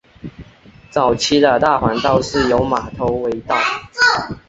[0.89, 3.55] 早期的大环道是由马头围道。